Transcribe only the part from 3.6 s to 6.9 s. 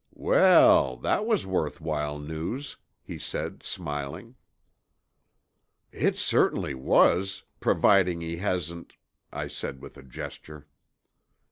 smiling. "It certainly